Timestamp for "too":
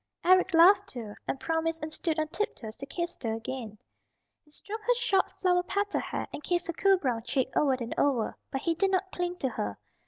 0.87-1.13